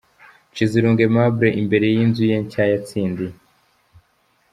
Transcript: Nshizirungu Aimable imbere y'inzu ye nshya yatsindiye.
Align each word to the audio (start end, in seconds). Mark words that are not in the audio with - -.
Nshizirungu 0.51 0.99
Aimable 1.05 1.47
imbere 1.61 1.85
y'inzu 1.93 2.23
ye 2.29 2.37
nshya 2.43 2.63
yatsindiye. 2.71 3.33